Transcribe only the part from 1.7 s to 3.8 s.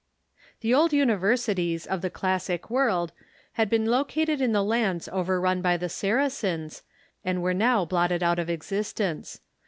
of the classic Avorld had